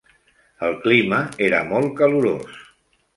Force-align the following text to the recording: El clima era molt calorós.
El 0.69 0.77
clima 0.85 1.19
era 1.49 1.59
molt 1.73 1.93
calorós. 2.01 2.57